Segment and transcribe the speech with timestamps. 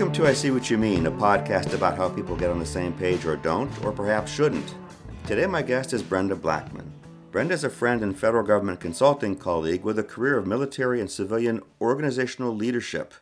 [0.00, 2.64] Welcome to I See What You Mean, a podcast about how people get on the
[2.64, 4.74] same page or don't, or perhaps shouldn't.
[5.26, 6.90] Today, my guest is Brenda Blackman.
[7.30, 11.10] Brenda is a friend and federal government consulting colleague with a career of military and
[11.10, 13.12] civilian organizational leadership.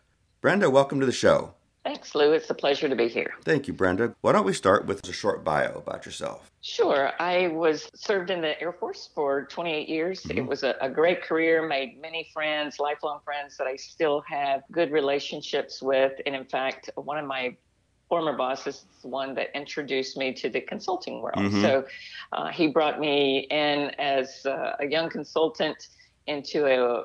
[0.40, 1.54] Brenda, welcome to the show.
[1.88, 2.32] Thanks, Lou.
[2.32, 3.32] It's a pleasure to be here.
[3.44, 4.14] Thank you, Brenda.
[4.20, 6.50] Why don't we start with a short bio about yourself?
[6.60, 7.12] Sure.
[7.18, 10.20] I was served in the Air Force for 28 years.
[10.20, 10.36] Mm-hmm.
[10.36, 14.64] It was a, a, great career, made many friends, lifelong friends that I still have
[14.70, 16.12] good relationships with.
[16.26, 17.56] And in fact, one of my
[18.10, 21.38] former bosses is the one that introduced me to the consulting world.
[21.38, 21.62] Mm-hmm.
[21.62, 21.86] So
[22.32, 25.88] uh, he brought me in as uh, a young consultant
[26.26, 27.04] into a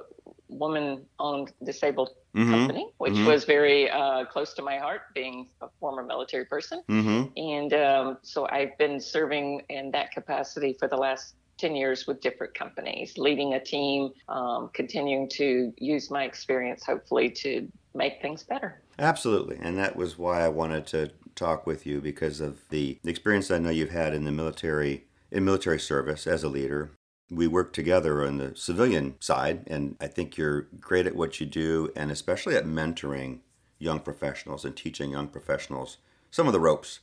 [0.49, 2.51] woman owned disabled mm-hmm.
[2.51, 3.27] company, which mm-hmm.
[3.27, 6.81] was very uh, close to my heart, being a former military person.
[6.89, 7.37] Mm-hmm.
[7.37, 12.19] And um, so I've been serving in that capacity for the last 10 years with
[12.21, 18.43] different companies, leading a team, um, continuing to use my experience, hopefully, to make things
[18.43, 18.81] better.
[18.97, 19.57] Absolutely.
[19.61, 23.59] And that was why I wanted to talk with you because of the experience I
[23.59, 26.91] know you've had in the military in military service as a leader
[27.35, 31.45] we work together on the civilian side, and I think you're great at what you
[31.45, 33.39] do, and especially at mentoring
[33.79, 35.97] young professionals and teaching young professionals
[36.31, 36.99] some of the ropes.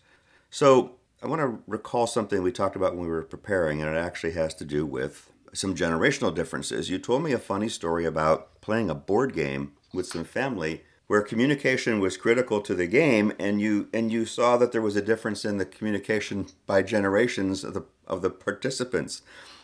[0.50, 3.98] So, I want to recall something we talked about when we were preparing, and it
[3.98, 6.88] actually has to do with some generational differences.
[6.88, 11.22] You told me a funny story about playing a board game with some family where
[11.22, 15.02] communication was critical to the game and you and you saw that there was a
[15.02, 19.22] difference in the communication by generations of the of the participants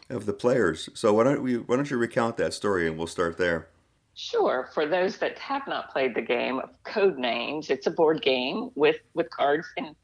[0.08, 0.88] of the players.
[0.94, 3.68] So why don't we why don't you recount that story and we'll start there.
[4.14, 4.70] Sure.
[4.72, 8.96] For those that have not played the game of Codenames, it's a board game with
[9.14, 9.94] with cards and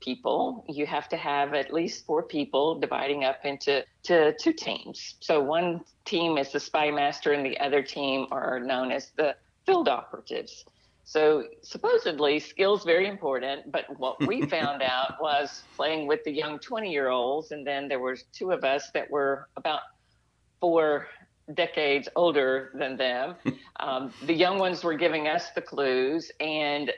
[0.00, 0.64] people.
[0.68, 5.14] You have to have at least four people dividing up into to two teams.
[5.20, 9.36] So one team is the spy master and the other team are known as the
[9.64, 10.64] field operatives.
[11.04, 16.58] So supposedly skills very important, but what we found out was playing with the young
[16.58, 19.80] 20 year olds, and then there was two of us that were about
[20.60, 21.08] four
[21.54, 23.34] decades older than them.
[23.80, 26.92] Um, the young ones were giving us the clues, and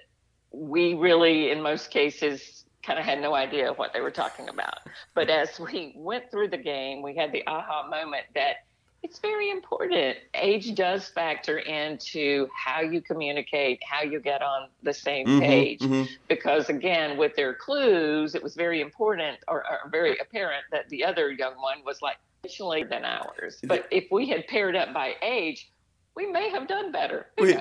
[0.52, 4.80] we really, in most cases, kind of had no idea what they were talking about.
[5.14, 8.63] But as we went through the game, we had the aha moment that
[9.04, 10.16] it's very important.
[10.32, 15.80] Age does factor into how you communicate, how you get on the same mm-hmm, page.
[15.80, 16.04] Mm-hmm.
[16.26, 21.04] Because again, with their clues, it was very important or, or, very apparent that the
[21.04, 23.60] other young one was like additionally than ours.
[23.62, 25.70] But if we had paired up by age,
[26.16, 27.26] we may have done better.
[27.38, 27.60] We, uh,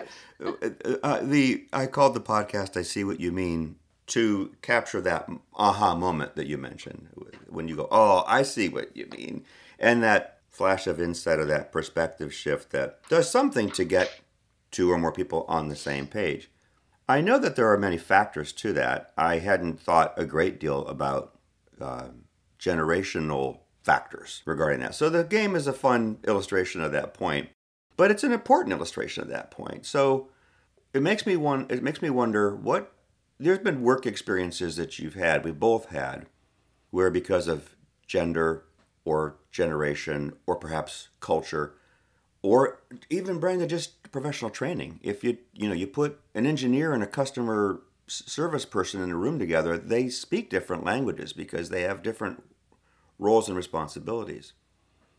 [1.04, 3.75] uh, the I called the podcast "I See What You Mean"
[4.08, 7.10] to capture that aha moment that you mentioned
[7.50, 9.44] when you go, "Oh, I see what you mean,"
[9.80, 14.22] and that flash of insight or that perspective shift that does something to get
[14.72, 16.50] two or more people on the same page.
[17.09, 19.12] I know that there are many factors to that.
[19.18, 21.38] I hadn't thought a great deal about
[21.81, 22.09] uh,
[22.59, 24.96] generational factors regarding that.
[24.96, 27.50] So the game is a fun illustration of that point,
[27.97, 29.86] but it's an important illustration of that point.
[29.86, 30.30] So
[30.94, 31.66] it makes me one.
[31.69, 32.94] It makes me wonder what
[33.40, 35.44] there's been work experiences that you've had.
[35.44, 36.28] We both had,
[36.92, 37.75] where because of
[38.08, 38.66] gender
[39.06, 41.75] or generation or perhaps culture
[42.44, 45.00] or even Brenda just professional training.
[45.02, 49.16] If you you know you put an engineer and a customer service person in a
[49.16, 52.44] room together, they speak different languages because they have different
[53.18, 54.53] roles and responsibilities.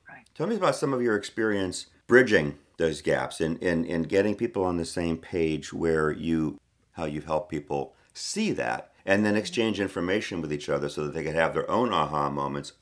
[0.09, 0.25] Right.
[0.34, 4.34] Tell me about some of your experience bridging those gaps and in, in, in getting
[4.34, 6.61] people on the same page where you
[6.93, 9.41] how you've helped people see that and then mm-hmm.
[9.41, 12.73] exchange information with each other so that they can have their own aha moments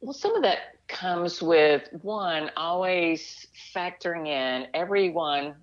[0.00, 5.54] well, some of that comes with one, always factoring in everyone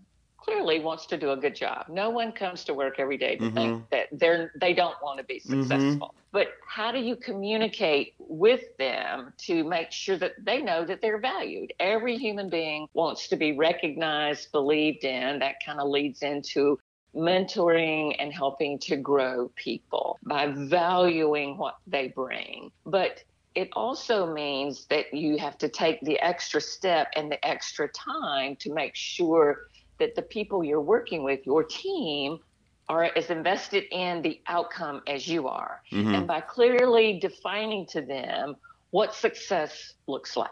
[0.48, 1.86] clearly wants to do a good job.
[1.90, 3.56] No one comes to work every day to mm-hmm.
[3.56, 5.62] think that they're they don't want to be mm-hmm.
[5.62, 6.08] successful.
[6.08, 6.18] Mm-hmm.
[6.32, 11.20] But how do you communicate with them to make sure that they know that they're
[11.20, 11.74] valued?
[11.80, 15.40] Every human being wants to be recognized, believed in.
[15.40, 16.80] That kind of leads into
[17.16, 22.72] mentoring and helping to grow people by valuing what they bring.
[22.86, 23.24] But
[23.58, 28.56] it also means that you have to take the extra step and the extra time
[28.58, 32.38] to make sure that the people you're working with, your team,
[32.88, 35.82] are as invested in the outcome as you are.
[35.92, 36.14] Mm-hmm.
[36.14, 38.56] And by clearly defining to them
[38.92, 40.52] what success looks like.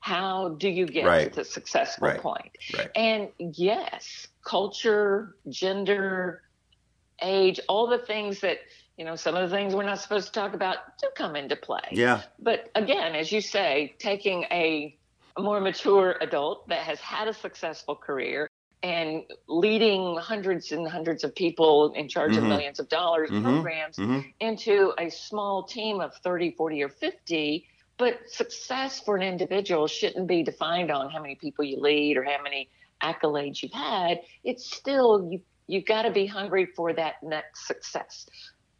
[0.00, 1.32] How do you get right.
[1.32, 2.20] to the successful right.
[2.20, 2.58] point?
[2.76, 2.90] Right.
[2.94, 6.42] And yes, culture, gender,
[7.22, 8.58] age, all the things that
[8.96, 11.56] you know, some of the things we're not supposed to talk about do come into
[11.56, 11.80] play.
[11.90, 12.22] Yeah.
[12.38, 14.96] But again, as you say, taking a,
[15.36, 18.48] a more mature adult that has had a successful career
[18.82, 22.38] and leading hundreds and hundreds of people in charge Mhm.
[22.38, 23.42] of millions of dollars Mhm.
[23.42, 27.66] programs hmm into a small team of 30, 40, or 50.
[27.96, 32.24] But success for an individual shouldn't be defined on how many people you lead or
[32.24, 32.68] how many
[33.02, 34.20] accolades you've had.
[34.42, 38.26] It's still, you, you've got to be hungry for that next success.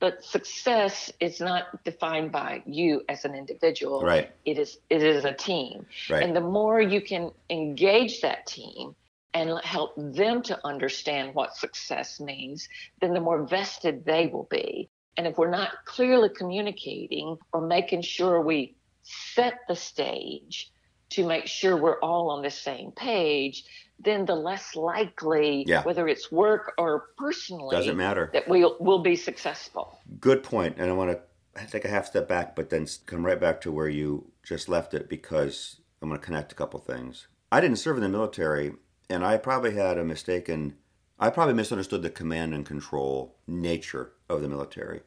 [0.00, 4.02] But success is not defined by you as an individual.
[4.02, 4.30] Right.
[4.44, 5.86] It is it is a team.
[6.10, 6.22] Right.
[6.22, 8.94] And the more you can engage that team
[9.32, 12.68] and help them to understand what success means,
[13.00, 14.88] then the more vested they will be.
[15.16, 20.72] And if we're not clearly communicating or making sure we set the stage
[21.14, 23.64] to make sure we're all on the same page,
[23.98, 25.82] then the less likely, Yeah.
[25.84, 28.30] whether it's work or personally, Doesn't matter.
[28.32, 29.98] that we'll, we'll be successful.
[30.20, 30.76] Good point.
[30.78, 31.10] And I want
[31.56, 34.68] to take a half step back, but then come right back to where you just
[34.68, 37.28] left it because I'm going to connect a couple things.
[37.52, 38.72] I didn't serve in the military,
[39.08, 40.76] and I probably had a mistaken,
[41.20, 45.02] I probably misunderstood the command and control nature of the military.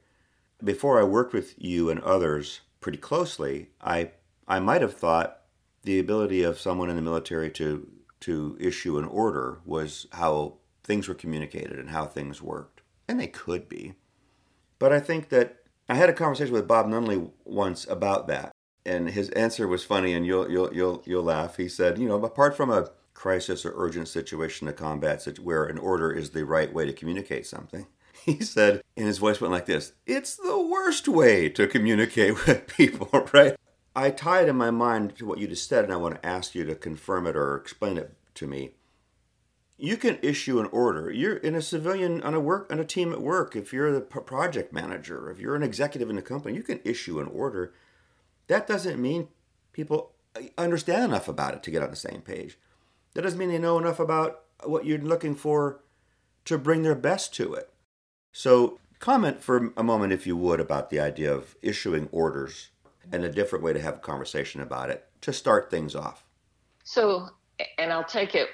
[0.64, 4.12] Before I worked with you and others pretty closely, I
[4.48, 5.42] I might have thought
[5.88, 7.88] the ability of someone in the military to
[8.20, 12.82] to issue an order was how things were communicated and how things worked.
[13.08, 13.94] And they could be.
[14.80, 18.52] But I think that I had a conversation with Bob Nunley once about that,
[18.86, 21.56] and his answer was funny, and you'll you'll you'll you'll laugh.
[21.56, 25.78] He said, you know, apart from a crisis or urgent situation, a combat where an
[25.78, 27.88] order is the right way to communicate something,
[28.26, 32.68] he said, and his voice went like this: "It's the worst way to communicate with
[32.68, 33.56] people, right?"
[33.98, 36.26] I tie it in my mind to what you just said, and I want to
[36.26, 38.72] ask you to confirm it or explain it to me
[39.78, 41.12] you can issue an order.
[41.12, 43.56] You're in a civilian on a work on a team at work.
[43.56, 47.20] If you're the project manager, if you're an executive in a company, you can issue
[47.20, 47.74] an order.
[48.48, 49.28] That doesn't mean
[49.74, 52.58] people uh, understand enough about it to get on the same page.
[53.14, 55.82] That doesn't mean they know enough about what you're looking for
[56.46, 57.72] to bring their best to it.
[58.32, 62.70] So, comment for a moment, if you would, about the idea of issuing orders
[63.12, 66.24] and a different way to have a conversation about it to start things off.
[66.84, 67.30] So,
[67.78, 68.50] and I'll take it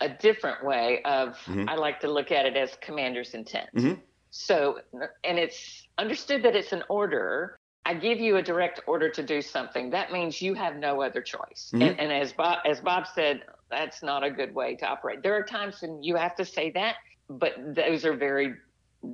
[0.00, 1.68] a different way of Mhm.
[1.68, 3.70] I like to look at it as commander's intent.
[3.74, 4.00] Mhm.
[4.30, 4.80] So,
[5.24, 7.56] and it's understood that it's an order.
[7.84, 9.90] I give you a direct order to do something.
[9.90, 11.72] That means you have no other choice.
[11.74, 11.82] Mhm.
[11.82, 15.22] And, and as Bob, as Bob said, that's not a good way to operate.
[15.22, 16.96] There are times when you have to say that,
[17.28, 18.54] but those are very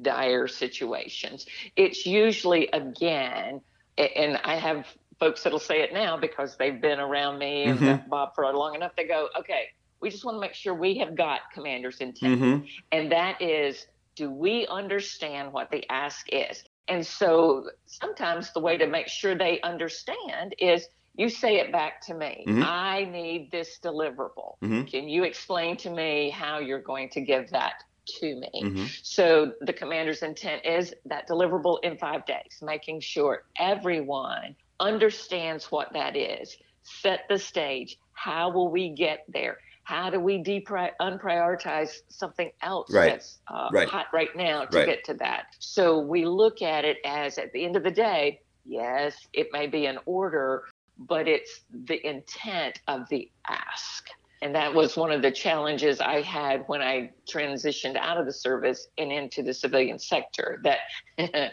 [0.02, 1.46] dire situations.
[1.76, 3.60] It's usually again,
[3.98, 4.86] and I have
[5.20, 8.08] folks that'll say it now because they've been around me and Mhm.
[8.08, 8.92] Bob for long enough.
[8.96, 9.68] They go, okay,
[10.00, 12.66] we just want to make sure we have got commander's intent Mm-hmm.
[12.92, 13.86] and that is
[14.16, 19.34] do we understand what the ask is and so sometimes the way to make sure
[19.34, 22.62] they understand is you say it back to me Mhm.
[22.62, 24.90] i need this deliverable Mhm.
[24.90, 27.74] can you explain to me how you're going to give that
[28.06, 28.84] to me Mm-hmm.
[29.02, 35.92] so the commander's intent is that deliverable in five days making sure everyone understands what
[35.92, 41.90] that is set the stage how will we get there how do we depri- unprioritize
[42.08, 43.10] something else Right.
[43.10, 43.88] that's uh, Right.
[43.88, 44.86] hot right now to Right.
[44.86, 45.44] get to that?
[45.58, 49.66] So we look at it as at the end of the day, yes, it may
[49.66, 50.64] be an order,
[50.96, 54.08] but it's the intent of the ask.
[54.44, 58.32] And that was one of the challenges I had when I transitioned out of the
[58.32, 60.60] service and into the civilian sector.
[60.64, 60.80] That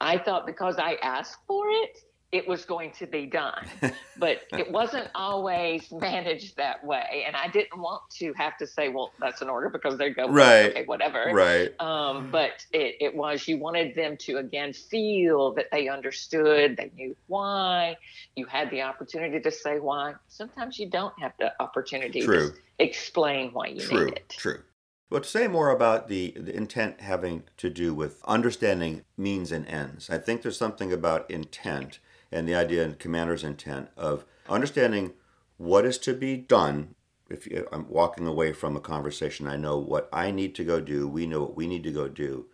[0.00, 1.98] I thought because I asked for it,
[2.30, 3.66] it was going to be done
[4.18, 7.24] but it wasn't always managed that way.
[7.26, 10.28] And I didn't want to have to say, well, that's an order because they go,
[10.28, 10.70] Right.
[10.70, 11.30] okay, whatever.
[11.32, 11.72] Right.
[11.80, 16.90] Um, but it, it was, you wanted them to again feel that they understood, they
[16.96, 17.96] knew why.
[18.36, 20.14] You had the opportunity to say why.
[20.28, 22.50] Sometimes you don't have the opportunity True.
[22.50, 24.28] to explain why you True, need it.
[24.30, 24.54] true.
[24.54, 24.62] True.
[25.10, 29.66] Well, to say more about the, the intent having to do with understanding means and
[29.66, 31.98] ends, I think there's something about intent
[32.30, 35.12] and the idea in commander's intent of understanding
[35.56, 36.94] what is to be done.
[37.30, 41.06] If I'm walking away from a conversation, I know what I need to go do.
[41.06, 42.46] We know what we need to go do.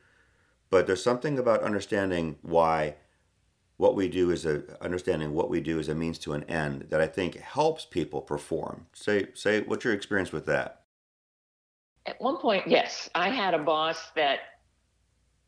[0.70, 2.96] But there's something about understanding why
[3.76, 6.86] what we do is a understanding what we do is a means to an end
[6.90, 8.86] that I think helps people perform.
[8.92, 10.82] Say say what's your experience with that?
[12.06, 14.40] At one point, yes, I had a boss that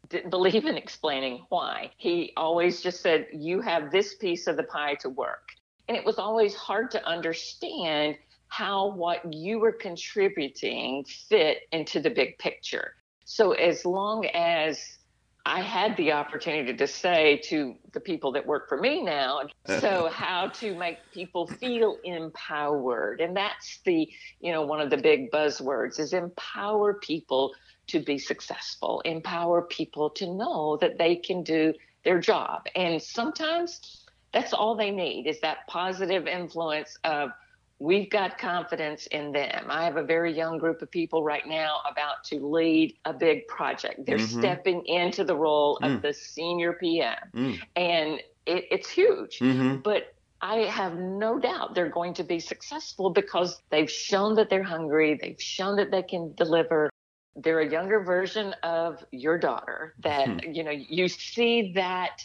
[0.09, 1.91] didn't believe in explaining why.
[1.97, 5.49] He always just said, You have this piece of the pie to work.
[5.89, 8.17] And it was always hard to understand
[8.49, 12.95] how what you were contributing fit into the big picture.
[13.25, 14.99] So as long as
[15.45, 19.43] I had the opportunity to say to the people that work for me now,
[19.79, 23.21] so how to make people feel empowered.
[23.21, 24.09] And that's the,
[24.41, 27.55] you know, one of the big buzzwords is empower people
[27.89, 31.73] to be successful, empower people to know that they can do
[32.05, 32.67] their job.
[32.75, 37.31] And sometimes that's all they need is that positive influence of
[37.79, 39.67] we've got confidence in them.
[39.69, 43.47] I have a very young group of people right now about to lead a big
[43.49, 44.07] project.
[44.07, 44.41] They're mm-hmm.
[44.41, 46.03] stepping into the role of mm.
[46.03, 47.61] the senior PM, mm.
[47.75, 49.39] and it, it's huge.
[49.41, 49.77] Mm-hmm.
[49.77, 54.63] But I have no doubt they're going to be successful because they've shown that they're
[54.63, 56.91] hungry, they've shown that they can deliver.
[57.37, 60.53] They're a younger version of your daughter that, mm-hmm.
[60.53, 62.25] you know, you see that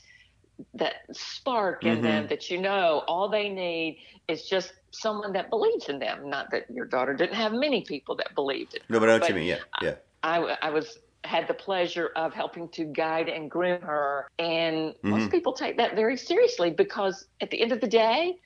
[0.75, 2.03] that spark in mm-hmm.
[2.03, 6.30] them that you know all they need is just someone that believes in them.
[6.30, 8.84] Not that your daughter didn't have many people that believed it.
[8.89, 9.48] No, but I know what you mean.
[9.48, 9.96] Yeah, yeah.
[10.24, 15.10] I, I was had the pleasure of helping to guide and groom her, and mm-hmm.
[15.10, 18.38] most people take that very seriously because at the end of the day,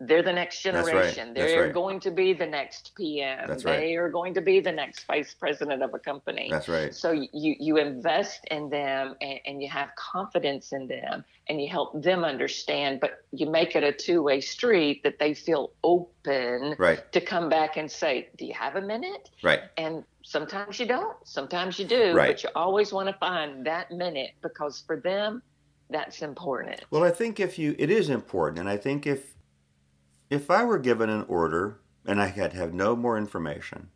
[0.00, 1.28] they're the next generation.
[1.28, 1.34] Right.
[1.34, 1.74] They're right.
[1.74, 3.46] going to be the next PM.
[3.46, 3.96] That's they right.
[3.96, 6.48] are going to be the next vice president of a company.
[6.50, 6.94] That's right.
[6.94, 11.68] So you you invest in them and, and you have confidence in them and you
[11.68, 16.76] help them understand, but you make it a two way street that they feel open
[16.78, 17.12] right.
[17.12, 19.28] to come back and say, Do you have a minute?
[19.42, 19.60] Right.
[19.76, 22.28] And sometimes you don't, sometimes you do, right.
[22.28, 25.42] but you always want to find that minute because for them
[25.90, 26.84] that's important.
[26.90, 28.60] Well, I think if you, it is important.
[28.60, 29.34] And I think if,
[30.30, 33.90] if I were given an order and I had have no more information,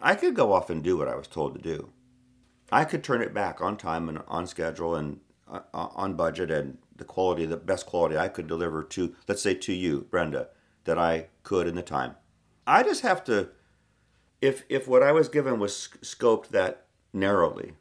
[0.00, 1.90] I could go off and do what I was told to do.
[2.70, 6.50] I could turn it back on time and on schedule and uh, uh, on budget
[6.50, 10.48] and the quality, the best quality I could deliver to, let's say to you, Brenda,
[10.84, 12.16] that I could in the time.
[12.66, 13.50] I just have to,
[14.40, 17.72] if if what I was given was scoped that narrowly,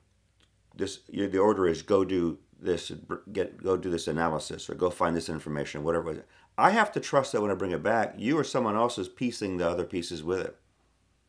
[0.75, 2.91] this the order is go do this,
[3.31, 6.25] get go do this analysis or go find this information, whatever.
[6.57, 9.07] I have to trust that when I bring it back, you or someone else is
[9.07, 10.55] piecing the other pieces with it.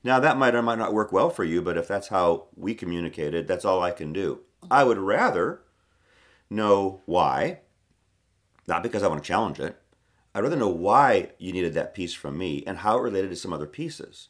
[0.03, 2.75] Now, that might or might not work well for you, but if that's how we
[2.75, 4.41] communicated, that's all I can do.
[4.71, 5.63] I would rather
[6.51, 7.61] know why,
[8.67, 9.81] not because I want to challenge it.
[10.35, 13.37] I'd rather know why you needed that piece from me and how it related to
[13.37, 14.29] some other pieces,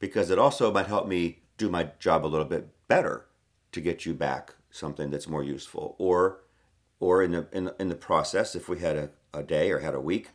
[0.00, 3.26] because it also might help me do my job a little bit better
[3.70, 6.40] to get you back something that's more useful, or
[6.98, 9.94] or in the in, in the process, if we had a a day or had
[9.94, 10.30] a week,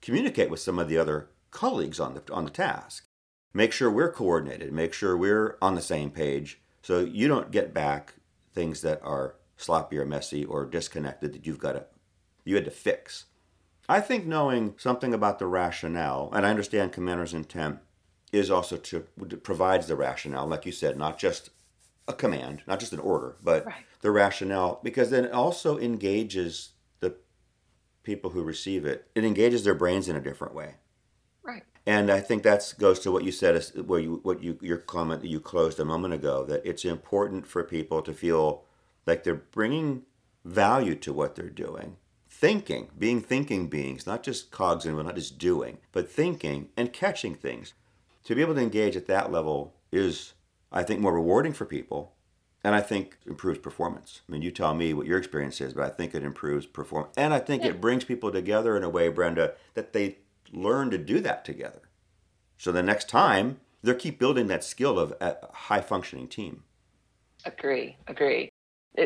[0.00, 3.06] communicate with some of the other colleagues on the on the task.
[3.54, 7.74] Make sure we're coordinated, make sure we're on the same page so you don't get
[7.74, 8.14] back
[8.54, 11.86] things that are sloppy or messy or disconnected that you've got to
[12.44, 13.26] you had to fix.
[13.88, 17.78] I think knowing something about the rationale, and I understand commander's intent
[18.32, 19.00] is also to
[19.42, 21.50] provides the rationale, like you said, not just
[22.06, 23.84] a command, not just an order, but right.
[24.00, 26.70] the rationale, because then it also engages
[28.08, 30.76] people who receive it, it engages their brains in a different way.
[31.42, 31.62] Right.
[31.84, 35.20] And I think that goes to what you said, where you what you your comment
[35.20, 38.64] that you closed a moment ago, that it's important for people to feel
[39.06, 40.04] like they're bringing
[40.42, 41.96] value to what they're doing,
[42.30, 47.34] thinking, being thinking beings, not just cogs and not just doing, but thinking and catching
[47.34, 47.74] things.
[48.24, 50.32] To be able to engage at that level is,
[50.72, 52.14] I think, more rewarding for people
[52.64, 54.22] and I think improves performance.
[54.28, 57.14] I mean, you tell me what your experience is, but I think it improves performance,
[57.16, 57.70] and I think yeah.
[57.70, 60.18] it brings people together in a way, Brenda, that they
[60.52, 61.82] learn to do that together.
[62.56, 66.64] So the next time they keep building that skill of a high functioning team.
[67.44, 68.50] Agree, agree.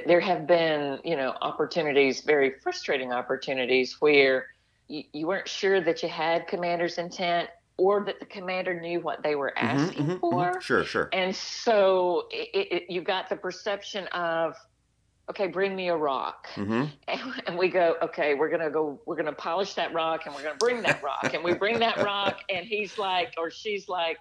[0.06, 4.46] There have been, you know, opportunities, very frustrating opportunities where
[4.88, 7.50] you, you weren't sure that you had commander's intent
[7.82, 10.50] or that the commander knew what they were mm-hmm, asking mm-hmm, for.
[10.50, 10.60] Mm-hmm.
[10.60, 11.08] Sure, sure.
[11.12, 14.54] And so it, it, you got the perception of,
[15.28, 16.46] okay, bring me a rock.
[16.54, 16.84] Mm-hmm.
[17.08, 20.26] And, and, we go, okay, we're going to go, we're going to polish that rock
[20.26, 21.34] and we're going to bring that rock.
[21.34, 24.16] and we bring that rock, and he's like, or she's like,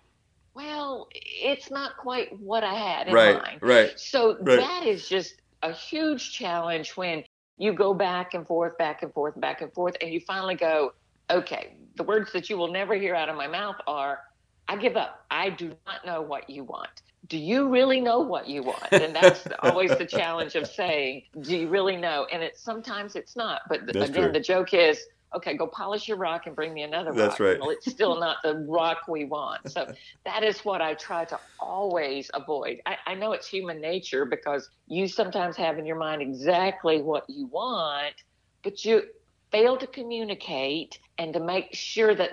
[0.56, 3.60] well, it's not quite what I had in right, mind.
[3.62, 3.94] Right.
[3.96, 4.58] So right.
[4.58, 7.24] that is just a huge challenge when
[7.60, 10.94] you go back and forth, back and forth, back and forth, and you finally go,
[11.30, 14.20] okay, the words that you will never hear out of my mouth are,
[14.68, 15.26] I give up.
[15.30, 17.02] I do not know what you want.
[17.28, 18.88] Do you really know what you want?
[18.92, 22.28] And that's always the challenge of saying, do you really know?
[22.32, 23.62] And it's sometimes it's not.
[23.70, 24.32] But that's again, true.
[24.32, 25.02] the joke is,
[25.36, 27.50] okay, go polish your rock and bring me another That's rock.
[27.50, 27.60] right.
[27.60, 29.70] Well, it's still not the rock we want.
[29.70, 29.92] So
[30.26, 32.82] that is what I try to always avoid.
[32.86, 37.26] I, I know it's human nature because you sometimes have in your mind exactly what
[37.30, 38.16] you want,
[38.64, 39.04] but you
[39.52, 42.32] fail to communicate and to make sure that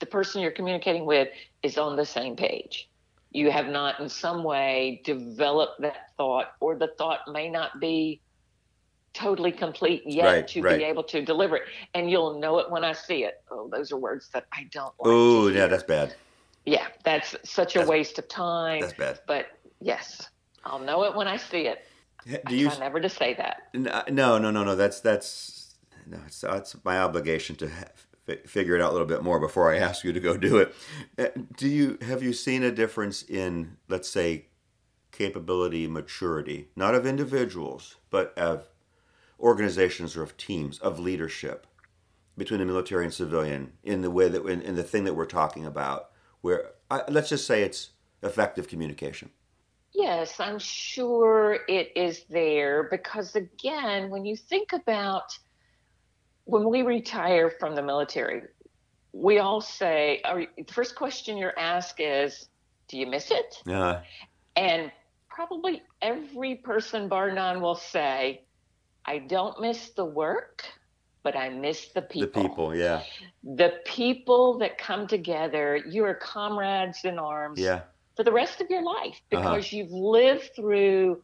[0.00, 1.28] the person you're communicating with
[1.62, 2.76] is on the same page.
[3.32, 8.20] you have not in some way developed that thought, or the thought may not be
[9.14, 10.78] totally complete yet Right, to right.
[10.78, 11.62] be able to deliver it.
[11.94, 13.34] And you'll know it when I see it.
[13.50, 15.12] Oh, those are words that I don't like.
[15.14, 16.14] Oh, yeah, that's bad.
[16.66, 18.80] yeah, that's such a waste of time.
[18.82, 19.20] That's bad.
[19.26, 19.46] But
[19.80, 20.28] yes,
[20.64, 21.78] I'll know it when I see it.
[22.46, 22.68] Do you?
[22.68, 23.56] try never to say that.
[23.74, 24.74] uh, No, no, no, no.
[24.76, 26.18] That's that's no.
[26.26, 27.94] It's, that's my obligation to ha-
[28.30, 30.58] fi- figure it out a little bit more before I ask you to go do
[30.58, 30.74] it.
[31.18, 34.46] Uh, Do you have you seen a difference in, let's say,
[35.12, 38.68] capability, maturity, not of individuals, but of
[39.38, 41.66] organizations or of teams, of leadership
[42.36, 45.26] between the military and civilian in the way that in, in the thing that we're
[45.26, 46.10] talking about,
[46.40, 47.90] where I, let's just say it's
[48.22, 49.30] effective communication.
[49.92, 55.36] Yes, I'm sure it is there because, again, when you think about
[56.50, 58.42] when we retire from the military,
[59.12, 62.48] we all say, are, the first question you're asked is,
[62.88, 63.50] Do you miss it?
[63.68, 64.00] Uh,
[64.56, 64.90] And
[65.28, 68.42] probably every person, bar none, will say,
[69.06, 70.64] I don't miss the work,
[71.22, 72.42] but I miss the people.
[72.42, 73.00] The people, yeah,
[73.62, 77.80] The people that come together, you are comrades in arms yeah,
[78.16, 79.40] for the rest of your life Uh-huh.
[79.42, 81.22] because you've lived through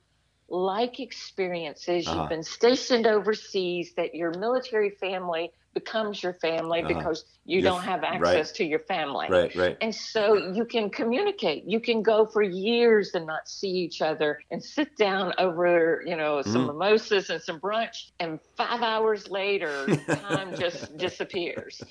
[0.49, 2.07] like experiences.
[2.07, 2.21] Uh-huh.
[2.21, 6.95] You've been stationed overseas, that your military family becomes your family Uh-huh.
[6.95, 8.15] because you Your don't have right.
[8.15, 9.27] access to your family.
[9.29, 9.77] right, right.
[9.81, 11.65] And so you can communicate.
[11.67, 16.17] You can go for years and not see each other and sit down over, you
[16.17, 16.67] know, some Mhm.
[16.69, 18.11] mimosas and some brunch.
[18.21, 21.85] And five hours later, time just disappears.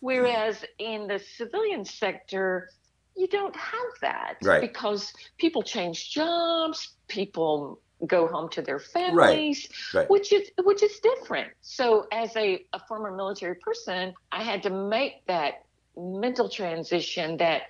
[0.00, 2.68] Whereas in the civilian sector,
[3.16, 4.60] you don't have that Right.
[4.60, 10.08] because people change jobs, people go home to their families, right.
[10.08, 11.48] which is which is different.
[11.60, 15.64] So as a, a former military person, I had to make that
[15.96, 17.62] mental transition that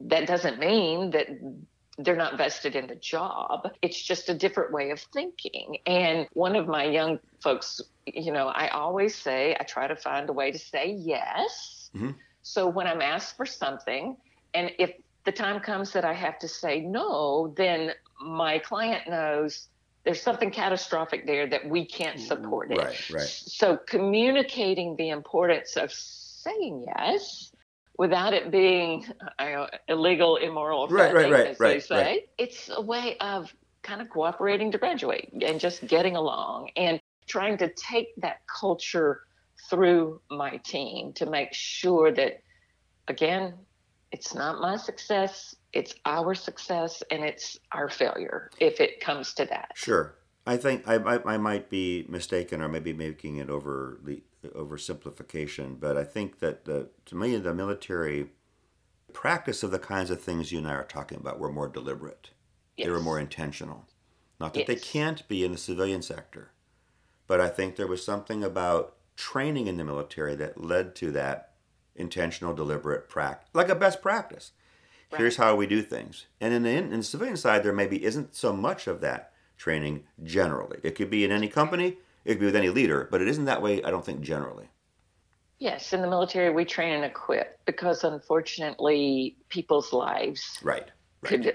[0.00, 1.26] that doesn't mean that
[1.98, 3.68] they're not vested in the job.
[3.82, 5.78] It's just a different way of thinking.
[5.84, 10.28] And one of my young folks, you know, I always say I try to find
[10.28, 11.90] a way to say yes.
[11.94, 12.14] Mhm.
[12.42, 14.16] So when I'm asked for something,
[14.54, 14.92] and if
[15.24, 19.68] the time comes that I have to say no, then my client knows
[20.04, 22.78] there's something catastrophic there that we can't support it.
[22.78, 23.22] Right, right.
[23.22, 27.52] So communicating the importance of saying yes
[27.98, 29.04] without it being
[29.38, 32.02] uh, illegal, immoral, or Right, right, threatening, right, they say.
[32.02, 32.28] right.
[32.38, 33.52] It's a way of
[33.82, 39.22] kind of cooperating to graduate and just getting along and trying to take that culture
[39.68, 42.40] through my team to make sure that
[43.08, 43.54] again
[44.12, 49.44] it's not my success it's our success and it's our failure if it comes to
[49.44, 50.14] that Sure.
[50.46, 55.78] I think I, I, I might be mistaken or maybe making it over the oversimplification,
[55.78, 58.30] but I think that the, to me the military
[59.12, 62.30] practice of the kinds of things you and I are talking about were more deliberate.
[62.78, 63.84] They were more intentional.
[64.40, 66.52] Not that they can't be in the civilian sector,
[67.26, 71.54] but I think there was something about training in the military that led to that
[71.96, 74.52] intentional, deliberate practice, like a best practice.
[75.16, 76.26] Here's how we do things.
[76.40, 80.04] And in the, in the civilian side, there maybe isn't so much of that training
[80.22, 80.78] generally.
[80.82, 83.46] It could be in any company, it could be with any leader, but it isn't
[83.46, 84.68] that way, I don't think, generally.
[85.60, 90.88] yes in the military we train and equip because unfortunately people's lives Right.
[91.22, 91.28] Right.
[91.28, 91.54] could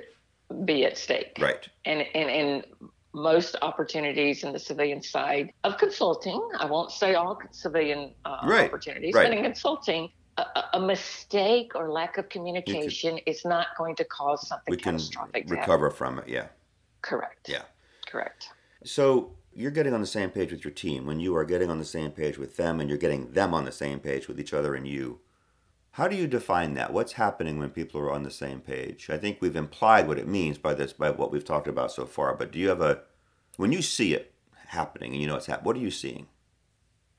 [0.65, 1.67] be at stake Right.
[1.85, 2.65] and and and
[3.13, 8.67] most opportunities in the civilian side of consulting i won't say all civilian uh, Right,
[8.69, 9.29] opportunities right.
[9.29, 14.47] but in consulting a, a- mistake or lack of communication is not going to cause
[14.47, 15.59] something We can catastrophic to happen.
[15.59, 16.27] recover from it.
[16.27, 16.47] Yeah.
[17.01, 17.63] correct Yeah.
[18.07, 18.49] correct
[18.83, 21.05] So you're getting on the same page with your team.
[21.05, 23.65] When you are getting on the same page with them and you're getting them on
[23.65, 25.19] the same page with each other and you,
[25.91, 26.91] how do you define that?
[26.91, 29.11] What's happening when people are on the same page?
[29.11, 32.07] I think we've implied what it means by this, by what we've talked about so
[32.07, 32.33] far.
[32.35, 33.01] But do you have a,
[33.57, 34.33] when you see it
[34.69, 36.25] happening and you know it's happening, what are you seeing?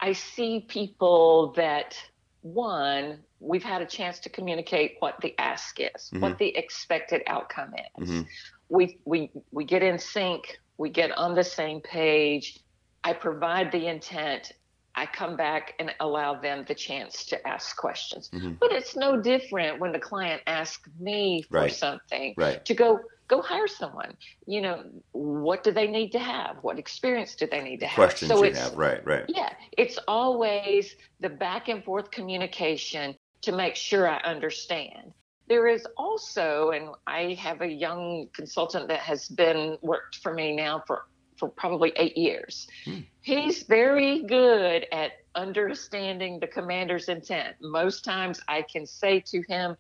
[0.00, 1.96] I see people that
[2.44, 6.20] one, we've had a chance to communicate what the ask is, Mhm.
[6.20, 8.11] what the expected outcome is.
[8.11, 8.26] Mhm.
[8.68, 12.59] We we we get in sync, we get on the same page.
[13.02, 14.52] I provide the intent.
[14.94, 18.30] I come back and allow them the chance to ask questions.
[18.30, 18.59] Mhm.
[18.61, 21.72] But it's no different when the client asks me for Right.
[21.72, 22.64] something Right.
[22.64, 24.16] to go go hire someone.
[24.46, 26.56] You know, what do they need to have?
[26.62, 27.96] What experience do they need to have?
[27.96, 28.76] Questions so you it's have.
[28.76, 29.04] Right.
[29.06, 29.24] Right.
[29.28, 35.12] yeah, it's always the back and forth communication to make sure I understand.
[35.46, 40.56] There is also, and I have a young consultant that has been worked for me
[40.56, 41.06] now for,
[41.37, 42.66] for probably eight years.
[42.87, 43.00] Hmm.
[43.20, 47.56] He's very good at understanding the commander's intent.
[47.60, 49.76] Most times I can say to him,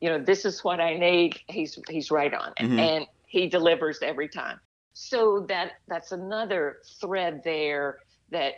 [0.00, 1.38] you know, this is what I need.
[1.48, 2.78] He's he's right on it, Mhm.
[2.78, 4.60] and he delivers every time.
[4.94, 7.98] So that that's another thread there
[8.30, 8.54] that,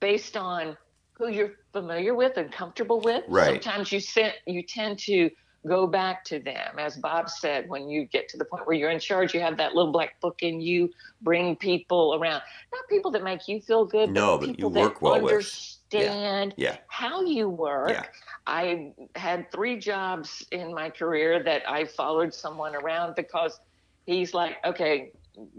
[0.00, 0.76] based on
[1.14, 3.62] who you're familiar with and comfortable with, Right.
[3.62, 5.30] sometimes you sent you tend to
[5.66, 6.78] go back to them.
[6.78, 9.56] As Bob said, when you get to the point where you're in charge, you have
[9.56, 10.90] that little black book and you
[11.22, 12.42] bring people around.
[12.72, 15.20] Not people that make you feel good, No, but but you people work that well
[15.22, 15.32] with.
[15.32, 16.76] understand Yeah.
[16.88, 17.90] how you work.
[17.90, 18.04] Yeah.
[18.46, 23.58] I had three jobs in my career that I followed someone around because
[24.06, 25.12] he's like, okay,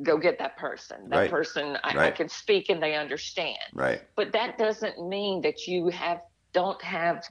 [0.03, 1.09] go get that person.
[1.09, 1.29] That Right.
[1.29, 3.57] person I, I can speak and they understand.
[3.73, 4.01] Right.
[4.15, 6.21] But that doesn't mean that you have
[6.53, 7.23] don't have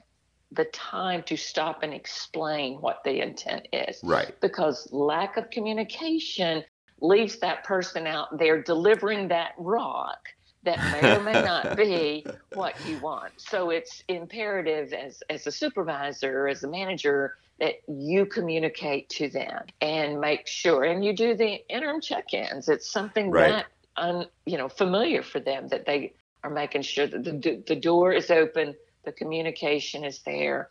[0.51, 4.39] the time to stop and explain what the intent is Right.
[4.41, 6.63] because lack of communication
[7.01, 10.19] leaves that person out there delivering that rock
[10.65, 13.31] that may or may not be what you want.
[13.37, 19.63] So it's imperative as as a supervisor, as a manager, that you communicate to them
[19.81, 22.67] and make sure and you do the interim check-ins.
[22.67, 23.49] It's something Right.
[23.49, 23.65] that
[23.97, 28.11] un, you know familiar for them that they are making sure that the, the door
[28.11, 30.69] is open, the communication is there.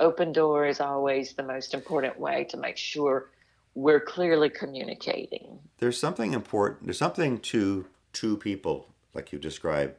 [0.00, 3.30] Open door is always the most important way to make sure
[3.74, 5.58] we're clearly communicating.
[5.78, 6.84] There's something important.
[6.84, 9.94] There's something to two people, like you described,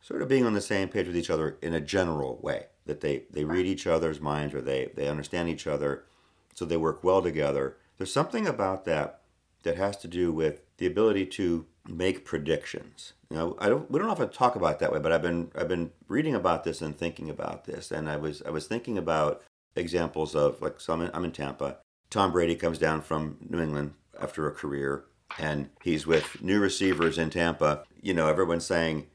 [0.00, 2.66] sort of being on the same page with each other in a general way.
[2.86, 6.04] That they, they read each other's minds or they, they understand each other,
[6.52, 7.78] so they work well together.
[7.96, 9.20] There's something about that
[9.62, 13.14] that has to do with the ability to make predictions.
[13.30, 15.68] You know, I don't, we don't often talk about that way, but I've been I've
[15.68, 19.42] been reading about this and thinking about this, and I was I was thinking about
[19.76, 21.78] examples of like so I'm in, I'm in Tampa.
[22.10, 25.04] Tom Brady comes down from New England after a career,
[25.38, 27.84] and he's with new receivers in Tampa.
[28.00, 29.06] You know, everyone's saying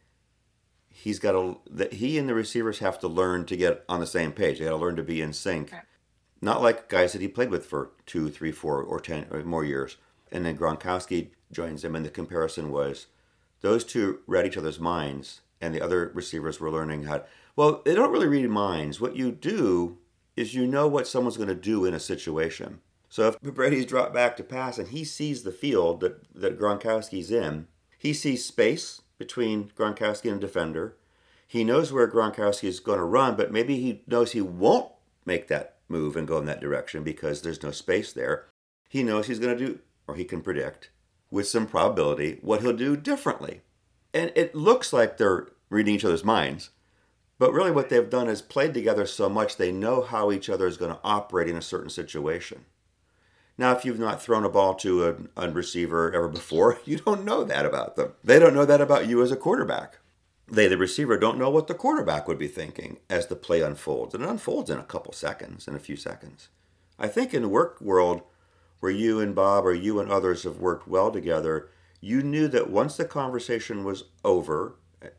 [0.90, 4.08] he's got to that he and the receivers have to learn to get on the
[4.08, 4.60] same page.
[4.60, 5.72] They got to learn to be in sync.
[5.72, 5.82] Right.
[6.42, 9.66] Not like guys that he played with for two, three, four, or ten or more
[9.66, 9.98] years.
[10.32, 13.08] And then Gronkowski joins him, and the comparison was
[13.62, 17.24] those two read each other's minds, and the other receivers were learning how.
[17.56, 19.02] Well, they don't really read minds.
[19.02, 19.98] What you do
[20.38, 22.80] is you know what someone's going to do in a situation.
[23.10, 27.32] So if Brady's dropped back to pass and he sees the field that, that Gronkowski's
[27.32, 27.68] in,
[27.98, 30.96] he sees space between Gronkowski and a defender.
[31.48, 34.92] He knows where Gronkowski is going to run, but maybe he knows he won't
[35.26, 38.46] make that move and go in that direction because there's no space there.
[38.88, 40.92] He knows he's going to do, or he can predict
[41.32, 43.62] with some probability what he'll do differently.
[44.14, 46.70] And it looks like they're reading each other's minds,
[47.40, 50.68] but really what they've done is played together so much they know how each other
[50.68, 52.66] is going to operate in a certain situation.
[53.60, 57.44] Now, if you've not thrown a ball to a, receiver ever before, you don't know
[57.44, 58.14] that about them.
[58.24, 59.98] They don't know that about you as a quarterback.
[60.48, 64.16] They, the receiver, don't know what the quarterback would be thinking as the play unfolds.
[64.16, 66.48] And it unfolds in a couple seconds, in a few seconds.
[66.98, 68.22] I think in the work world,
[68.80, 71.70] where you and Bob or you and others have worked well together,
[72.00, 74.78] you knew that once the conversation was over,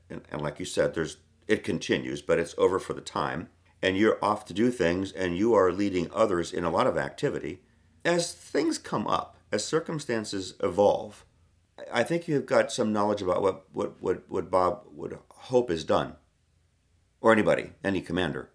[0.08, 3.50] and, and like you said, there's it continues, but it's over for the time,
[3.82, 6.96] and you're off to do things, and you are leading others in a lot of
[6.96, 7.60] activity.
[8.04, 11.24] As things come up, as circumstances evolve,
[11.92, 15.84] I think you've got some knowledge about what, what, what, what Bob would hope is
[15.84, 16.16] done,
[17.20, 18.50] or anybody, any commander.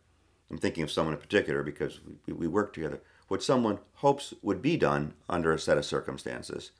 [0.49, 3.01] I'm thinking of someone in particular because we, we work together.
[3.27, 6.71] What someone hopes would be done under a set of circumstances.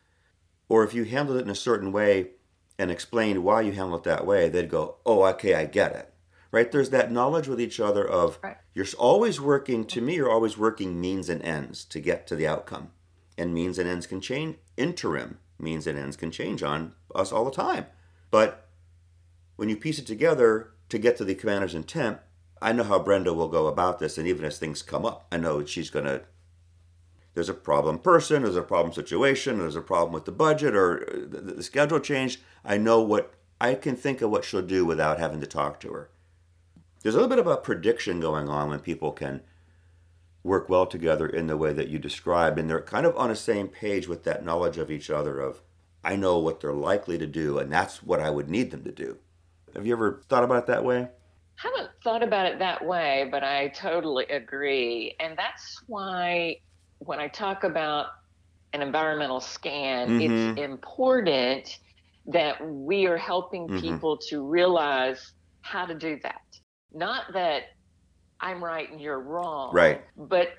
[0.67, 2.31] Or if you handled it in a certain way
[2.79, 6.13] and explained why you handled it that way, they'd go, oh, okay, I get it.
[6.55, 6.71] Right?
[6.71, 8.55] There's that knowledge with each other of Right.
[8.73, 12.47] you're always working, to me, you're always working means and ends to get to the
[12.47, 12.91] outcome.
[13.37, 17.43] And means and ends can change, interim means and ends can change on us all
[17.43, 17.87] the time.
[18.31, 18.69] But
[19.57, 22.19] when you piece it together to get to the commander's intent,
[22.61, 24.17] I know how Brenda will go about this.
[24.17, 26.21] And even as things come up, I know she's going to
[27.33, 31.03] there's a problem person, there's a problem situation, there's a problem with the budget or
[31.03, 32.39] uh, the, the schedule changed.
[32.63, 35.91] I know what I can think of what she'll do without having to talk to
[35.91, 36.09] her.
[37.05, 39.43] There's a little bit of a prediction going on when people can
[40.41, 43.35] work well together in the way that you described, and they're kind of on the
[43.35, 45.39] same page with that knowledge of each other.
[45.39, 45.61] Of
[46.03, 48.91] I know what they're likely to do, and that's what I would need them to
[48.91, 49.19] do.
[49.75, 51.09] Have you ever thought about it that way?
[51.57, 55.15] haven't thought about it that way, but I totally agree.
[55.19, 56.57] And that's why
[56.99, 58.07] when I talk about
[58.73, 60.21] an environmental scan, Mhm.
[60.21, 61.79] it's important
[62.25, 63.79] that we are helping Mhm.
[63.79, 66.41] people to realize how to do that.
[66.95, 67.63] Not that
[68.39, 70.01] I'm right and you're wrong, Right.
[70.17, 70.49] but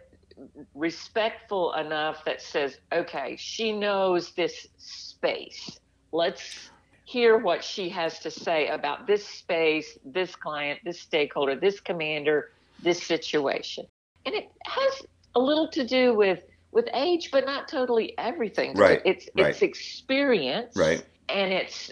[0.74, 5.78] respectful enough that says, okay, she knows this space.
[6.12, 6.70] Let's
[7.04, 12.50] hear what she has to say about this space, this client, this stakeholder, this commander,
[12.82, 13.86] this situation.
[14.26, 15.02] And it has
[15.34, 16.40] a little to do with
[16.72, 18.74] with age, but not totally everything.
[18.74, 19.00] Right.
[19.06, 19.46] It's right.
[19.46, 20.76] it's experience.
[20.76, 21.02] Right.
[21.30, 21.90] And it's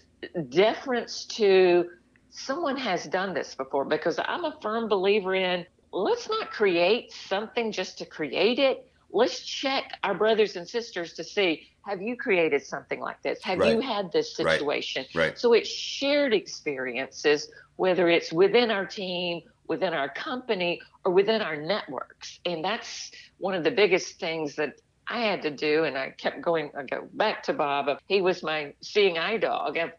[0.51, 1.89] deference to
[2.35, 7.71] someone has done this before because I'm a firm believer in let's not create something
[7.71, 8.85] just to create it.
[9.13, 13.43] Let's check our brothers and sisters to see have you created something like this?
[13.45, 13.75] Have Right.
[13.75, 15.05] you had this situation?
[15.15, 15.39] Right.
[15.39, 21.57] So it's shared experiences, whether it's within our team, within our company, or within our
[21.57, 22.41] networks.
[22.47, 24.73] And that's one of the biggest things that
[25.07, 25.85] I had to do.
[25.85, 27.99] And I kept going, I go back to Bob.
[28.07, 29.77] He was my seeing eye dog.
[29.77, 29.93] I,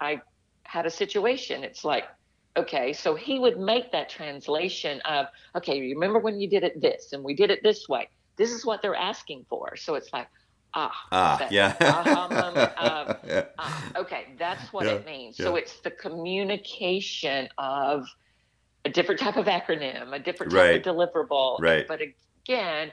[0.00, 0.20] I
[0.68, 1.64] had a situation.
[1.64, 2.04] It's like,
[2.56, 5.26] okay, so he would make that translation of,
[5.56, 8.08] okay, remember when you did it this and we did it this way.
[8.36, 9.76] This is what they're asking for.
[9.76, 10.28] So it's like,
[10.74, 11.74] ah, Ah, yeah.
[11.80, 13.44] aha moment of, Yeah.
[13.58, 15.36] Ah, okay, that's what Yeah, it means.
[15.36, 18.06] So it's the communication of
[18.84, 20.82] a different type of acronym, a different Right.
[20.82, 21.58] type of deliverable.
[21.60, 21.86] Right.
[21.88, 22.00] But
[22.46, 22.92] again,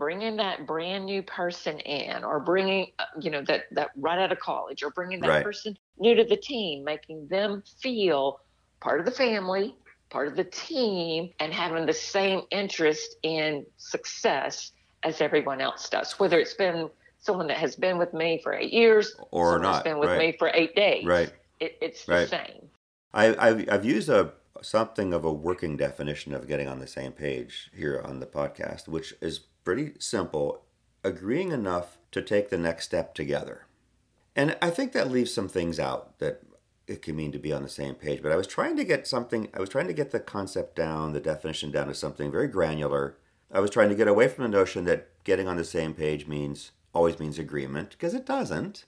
[0.00, 4.32] bringing that brand new person in, or bringing, uh, you know, that that right out
[4.32, 5.44] of college, or bringing that Right.
[5.44, 8.40] person new to the team, making them feel
[8.80, 9.76] part of the family,
[10.08, 14.72] part of the team, and having the same interest in success
[15.04, 16.18] as everyone else does.
[16.18, 19.98] Whether it's been someone that has been with me for eight years Or not, been
[19.98, 20.18] with right.
[20.18, 21.06] me for eight days.
[21.06, 21.30] Right.
[21.60, 22.22] It, it's Right.
[22.22, 22.70] the same.
[23.12, 27.12] I, I've, I've used a something of a working definition of getting on the same
[27.12, 30.62] page here on the podcast, which is pretty simple:
[31.04, 33.66] agreeing enough to take the next step together.
[34.36, 36.42] And I think that leaves some things out that
[36.86, 38.22] it can mean to be on the same page.
[38.22, 39.48] But I was trying to get something.
[39.54, 43.16] I was trying to get the concept down, the definition down to something very granular.
[43.52, 46.26] I was trying to get away from the notion that getting on the same page
[46.26, 48.84] means always means agreement because it doesn't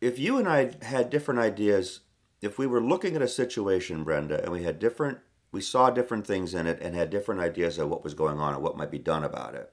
[0.00, 2.00] if you and I had different ideas,
[2.40, 5.18] if we were looking at a situation, Brenda, and we had different,
[5.52, 8.54] we saw different things in it and had different ideas of what was going on
[8.54, 9.72] and what might be done about it,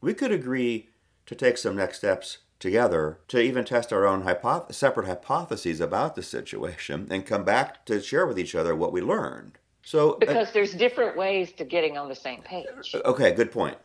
[0.00, 0.88] we could agree
[1.26, 4.24] to take some next steps together to even test our own
[4.70, 9.00] separate hypotheses about the situation and come back to share with each other what we
[9.00, 9.58] learned.
[9.82, 12.94] So, uh, Because there's different ways to getting on the same page.
[13.04, 13.76] okay, good point.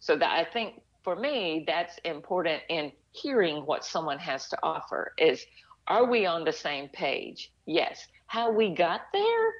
[0.00, 5.12] So that I think for me, that's important in hearing what someone has to offer
[5.18, 5.46] is
[5.86, 7.52] are we on the same page?
[7.66, 8.06] Yes.
[8.26, 9.52] How we got there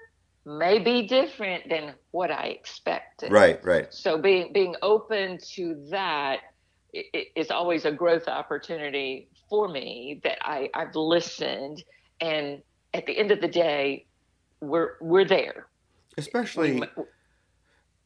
[0.47, 3.31] may be different than what I expected.
[3.31, 3.93] Right, right.
[3.93, 6.41] So being being open to that
[6.93, 11.85] is always a growth opportunity for me that I, I've listened
[12.21, 12.63] and
[12.95, 14.07] at the end of the day
[14.61, 15.67] we're we're there.
[16.19, 16.83] Especially,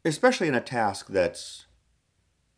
[0.05, 1.67] especially in a task that's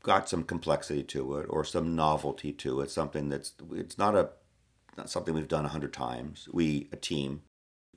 [0.03, 4.31] got some complexity to it or some novelty to it, something that's it's not a
[4.97, 6.49] not something we've done a hundred times.
[6.53, 7.43] We a team,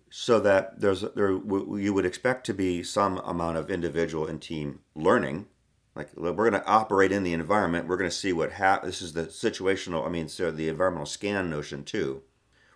[0.10, 4.80] so that there's there you would expect to be some amount of individual and team
[4.96, 5.48] learning.
[5.96, 7.88] Like we're going to operate in the environment.
[7.88, 10.06] We're going to see what hap- This is the situational.
[10.06, 12.24] I mean, so the environmental scan notion too.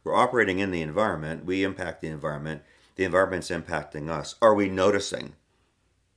[0.04, 1.46] We're operating in the environment.
[1.46, 2.64] We impact the environment.
[2.96, 4.36] The environment's impacting us.
[4.42, 5.36] Are we noticing?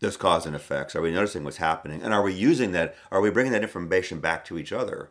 [0.00, 0.94] those cause and effects?
[0.94, 2.02] Are we noticing what's happening?
[2.02, 2.94] And are we using that?
[3.10, 5.10] Are we bringing that information back to each other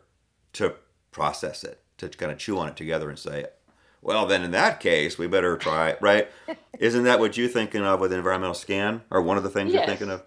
[0.54, 0.76] to
[1.10, 3.46] process it, to kind of chew on it together and say,
[4.02, 6.28] well, then in that case, we better try, it, right?
[6.78, 9.80] Isn't that what you're thinking of with environmental scan or one of the things Yes.
[9.80, 10.22] you're thinking of?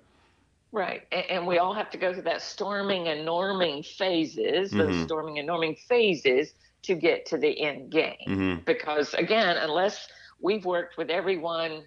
[0.72, 1.02] Right.
[1.12, 5.06] And, we all have to go through that storming and norming phases, those Mhm.
[5.06, 6.54] storming and norming phases
[6.84, 8.16] to get to the end game.
[8.26, 10.08] hmm Because again, unless
[10.40, 11.84] we've worked with everyone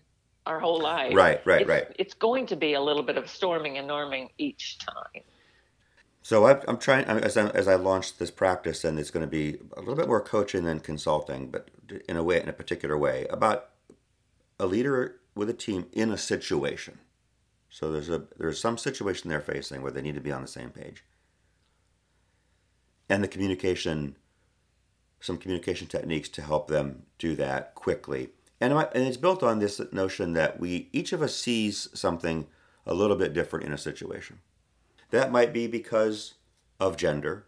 [0.46, 1.86] our whole life, Right, right, it's, right.
[1.98, 5.22] it's going to be a little bit of storming and norming each time.
[6.22, 9.30] So I, I'm trying as I, as I launch this practice, and it's going to
[9.30, 11.68] be a little bit more coaching than consulting, but
[12.08, 13.70] in a way, in a particular way, about
[14.60, 16.98] a leader with a team in a situation.
[17.68, 20.48] So there's a there's some situation they're facing where they need to be on the
[20.48, 21.02] same page,
[23.08, 24.16] and the communication,
[25.20, 28.30] some communication techniques to help them do that quickly.
[28.60, 32.46] And, and it's built on this notion that we each of us sees something
[32.86, 34.38] a little bit different in a situation.
[35.12, 36.34] That might be because
[36.80, 37.44] of gender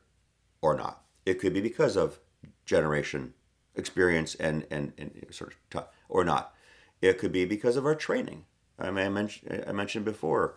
[0.61, 1.03] or not.
[1.25, 2.21] It could be because of
[2.67, 3.33] generation,
[3.75, 6.55] experience, and, and, and sort of, ti- or not.
[7.01, 8.45] It could be because of our training.
[8.79, 10.57] I mean, I mentioned, I mentioned before,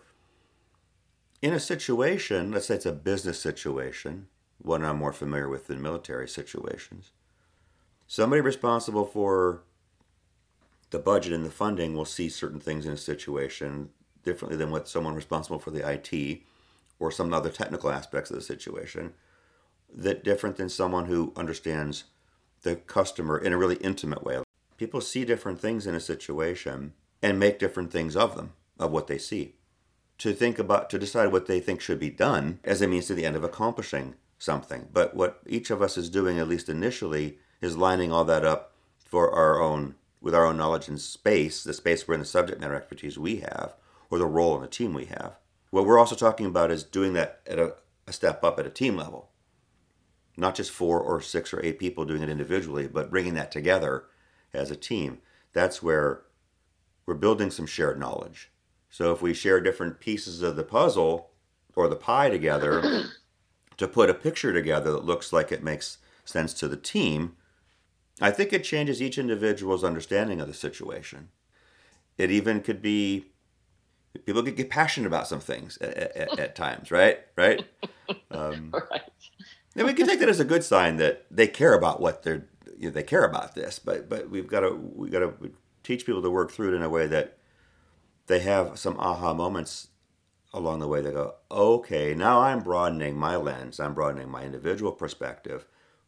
[1.41, 4.27] in a situation, let's say it's a business situation,
[4.61, 7.11] one I'm more familiar with than military situations,
[8.05, 9.61] somebody responsible for
[10.89, 13.91] the budget and the funding will see certain things in a situation
[14.23, 16.41] differently than what someone responsible for the IT
[16.99, 19.13] or some other technical aspects of the situation
[19.93, 22.05] that different than someone who understands
[22.63, 24.41] the customer in a really intimate way.
[24.77, 29.07] People see different things in a situation and make different things of them, of what
[29.07, 29.55] they see.
[30.17, 33.13] to think about to decide what they think should be done as a means to
[33.13, 34.87] the end of accomplishing something.
[34.91, 38.73] But what each of us is doing, at least initially, is lining all that up
[39.05, 42.59] for our own with our own knowledge and space, the space we're in the subject
[42.59, 43.75] matter expertise we have,
[44.09, 45.37] or the role in the team we have.
[45.69, 47.75] What we're also talking about is doing that at a,
[48.07, 49.29] a step up at a team level.
[50.37, 54.05] Not just four or six or eight people doing it individually, but bringing that together
[54.53, 55.19] as a team.
[55.53, 56.23] That's where
[57.05, 58.51] we're building some shared knowledge.
[58.89, 61.31] So if we share different pieces of the puzzle
[61.75, 63.05] or the pie together
[63.77, 67.35] to put a picture together that looks like it makes sense to the team,
[68.21, 71.29] I think it changes each individual's understanding of the situation.
[72.17, 73.27] It even could be
[74.25, 77.19] people could get passionate about some things at, at, at times, right?
[77.35, 77.63] Right.
[78.31, 79.01] Um, right.
[79.75, 82.47] And we can take that as a good sign that they care about what they're
[82.77, 85.51] you know, they care about this, but but we've got to we've got to
[85.83, 87.37] teach people to work through it in a way that
[88.27, 89.87] they have some aha moments
[90.53, 91.01] along the way.
[91.01, 93.79] They go, okay, now I'm broadening my lens.
[93.79, 95.65] I'm broadening my individual perspective,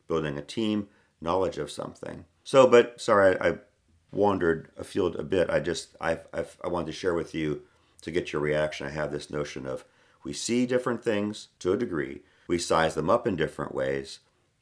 [0.07, 0.87] building a team,
[1.21, 2.25] knowledge of something.
[2.43, 3.57] So, but sorry, I, I
[4.11, 5.49] wandered afield a bit.
[5.49, 7.63] I just I I wanted to share with you
[8.01, 8.87] to get your reaction.
[8.87, 9.85] I have this notion of
[10.23, 14.19] we see different things to a degree, we size them up in different ways,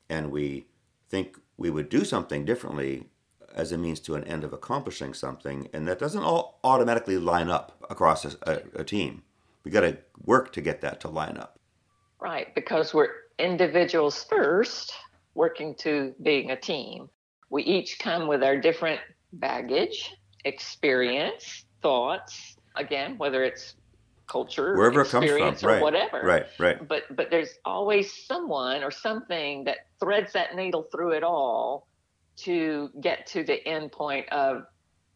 [0.09, 0.67] and we
[1.09, 3.05] think we would do something differently
[3.53, 7.49] as a means to an end of accomplishing something, and that doesn't all automatically line
[7.49, 9.23] up across a, a, a team.
[9.63, 11.59] We got to work to get that to line up.
[12.19, 14.93] Right, because we're individuals first,
[15.33, 17.09] working to being a team.
[17.49, 18.99] We each come with our different
[19.33, 20.13] baggage,
[20.45, 22.56] experience, thoughts.
[22.77, 23.75] Again, whether it's
[24.27, 26.21] culture, wherever it comes from, or right, whatever.
[26.23, 26.87] Right, right.
[26.87, 31.87] But but there's always someone or something that threads that needle through it all
[32.37, 34.65] to get to the end point of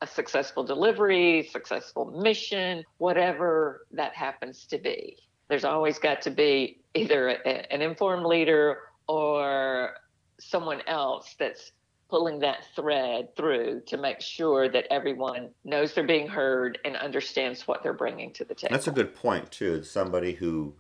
[0.01, 5.17] a successful delivery, successful mission, whatever that happens to be.
[5.47, 9.95] There's always got to be either a, an informed leader or
[10.39, 11.71] someone else that's
[12.11, 17.65] pulling that thread through to make sure that everyone knows they're being heard and understands
[17.67, 18.73] what they're bringing to the table.
[18.73, 19.81] That's a good point too.
[19.81, 20.75] Somebody who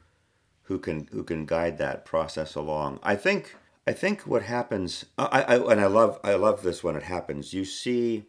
[0.63, 2.99] who can who can guide that process along.
[3.01, 3.55] I think
[3.87, 7.53] I think what happens I, I and I love I love this when it happens.
[7.53, 8.25] You see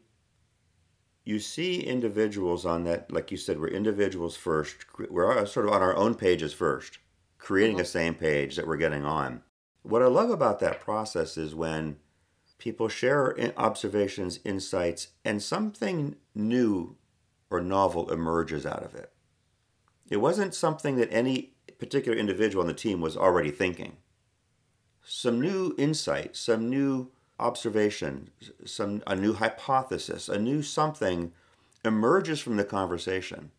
[1.25, 4.87] you see individuals on that like you said we're individuals first.
[5.11, 6.99] We're sort of on our own pages first,
[7.39, 7.83] creating mm-hmm.
[7.83, 9.43] a same page that we're getting on.
[9.83, 11.97] What I love about that process is when
[12.63, 16.97] people share observations, insights, and something new
[17.51, 19.11] or novel emerges out of it.
[20.09, 23.97] It wasn't something that any particular individual on the team was already thinking.
[25.05, 28.31] Some new insight, some new observation,
[28.65, 31.33] some a new hypothesis, a new something
[31.85, 33.51] emerges from the conversation.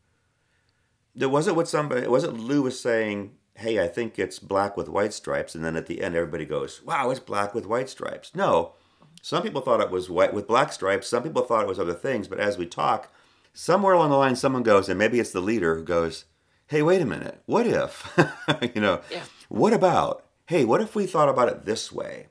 [1.14, 4.88] It wasn't what somebody it wasn't Lou was saying, hey, I think it's black with
[4.88, 8.34] white stripes, and then at the end everybody goes, Wow, it's black with white stripes.
[8.34, 8.76] No,
[9.24, 11.08] some people thought it was white with black stripes.
[11.08, 12.28] Some people thought it was other things.
[12.28, 13.10] But as we talk,
[13.54, 16.26] somewhere along the line, someone goes, and maybe it's the leader who goes,
[16.68, 17.42] "Hey, wait a minute.
[17.46, 18.20] What if?
[18.76, 19.24] you know, yeah.
[19.48, 20.26] what about?
[20.48, 22.28] Hey, what if we thought about it this way?"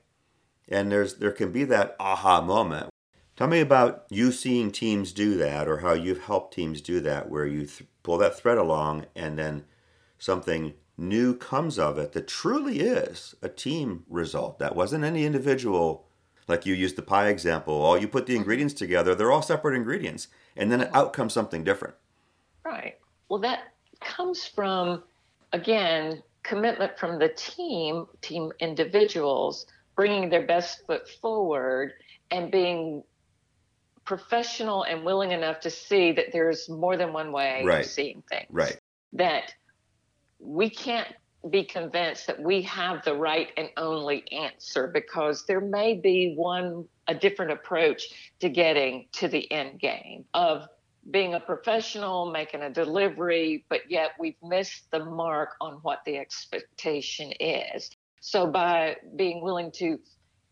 [0.69, 2.91] And there's there can be that aha moment.
[3.35, 7.27] Tell me about you seeing teams do that, or how you've helped teams do that,
[7.27, 9.65] where you th- pull that thread along, and then
[10.19, 14.59] something new comes of it that truly is a team result.
[14.59, 16.05] That wasn't any individual
[16.47, 19.75] like you used the pie example, all you put the ingredients together, they're all separate
[19.75, 21.95] ingredients, and then it out comes something different.
[22.63, 22.97] Right.
[23.29, 25.03] Well, that comes from,
[25.51, 31.93] again, commitment from the team, team individuals, bringing their best foot forward
[32.31, 33.03] and being
[34.05, 37.81] professional and willing enough to see that there's more than one way right.
[37.81, 38.47] of seeing things.
[38.49, 38.77] Right.
[39.13, 39.53] That
[40.39, 41.07] we can't
[41.49, 46.85] be convinced that we have the right and only answer because there may be one
[47.07, 50.67] a different approach to getting to the end game of
[51.11, 56.17] being a professional making a delivery but yet we've missed the mark on what the
[56.17, 57.91] expectation is.
[58.21, 59.99] So by being willing to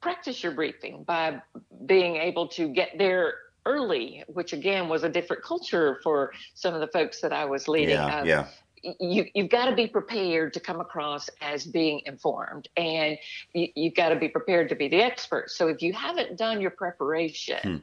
[0.01, 1.41] practice your briefing by
[1.86, 6.81] being able to get there early which again was a different culture for some of
[6.81, 8.48] the folks that i was leading yeah, yeah
[8.84, 13.17] you, you've got to be prepared to come across as being informed and
[13.54, 15.50] you, have got to be prepared to be the expert.
[15.52, 17.77] So if you haven't done your preparation, hmm.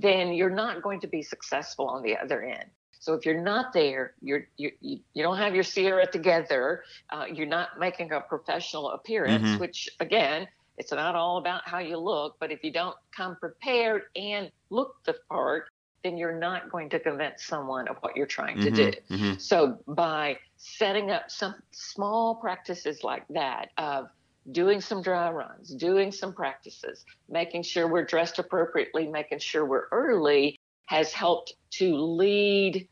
[0.00, 2.66] then you're not going to be successful on the other end.
[3.02, 6.84] So if you're not there, you're you you, you don't have your Sierra together.
[7.10, 9.58] Uh, you're not making a professional appearance, mm-hmm.
[9.58, 10.46] which again,
[10.78, 12.36] it's not all about how you look.
[12.38, 15.64] But if you don't come prepared and look the part,
[16.04, 18.92] then you're not going to convince someone of what you're trying to Mhm, do.
[19.10, 19.38] mhm.
[19.38, 24.06] So by setting up some small practices like that of
[24.50, 29.88] doing some dry runs, doing some practices, making sure we're dressed appropriately, making sure we're
[29.92, 32.88] early has helped to lead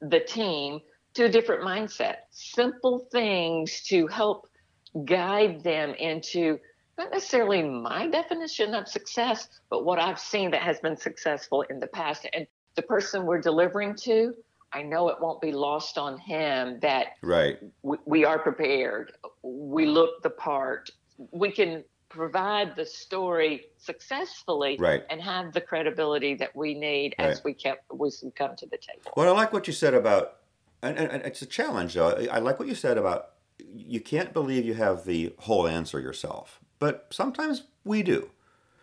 [0.00, 0.80] the team
[1.14, 2.16] to a different mindset.
[2.30, 4.46] Simple things to help
[5.04, 6.58] guide them into
[7.00, 11.80] not necessarily my definition of success, but what I've seen that has been successful in
[11.80, 12.28] the past.
[12.32, 14.34] And the person we're delivering to,
[14.72, 17.58] I know it won't be lost on him that Right.
[17.82, 19.12] we, we are prepared.
[19.42, 20.90] We look the part.
[21.32, 25.02] We can provide the story successfully Right.
[25.08, 29.12] and have the credibility that we need as we kept we come to the table.
[29.16, 30.36] Well, I like what you said about,
[30.82, 32.10] and, and, and it's a challenge though.
[32.30, 33.30] I like what you said about
[33.72, 38.30] you can't believe you have the whole answer yourself, but sometimes we do.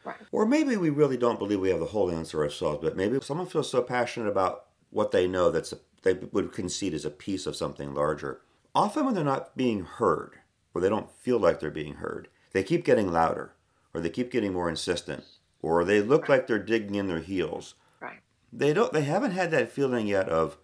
[0.06, 0.16] Right.
[0.32, 3.48] Or maybe we really don't believe we have the whole answer ourselves, but maybe someone
[3.48, 5.74] feels so passionate about what they know that
[6.04, 8.40] they would concede as a piece of something larger.
[8.74, 10.36] Often when they're not being heard,
[10.74, 13.54] or they don't feel like they're being heard, they keep getting louder,
[13.94, 15.26] or they keep getting more insistent,
[15.62, 17.74] or they look like they're digging in their heels.
[18.00, 18.20] Right.
[18.54, 18.94] They don't.
[18.94, 20.58] They haven't had that feeling yet of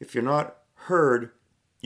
[0.00, 1.30] if you're not heard,